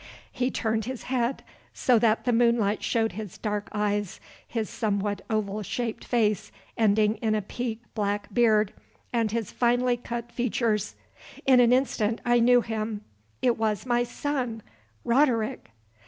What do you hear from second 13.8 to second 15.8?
my son Roderick!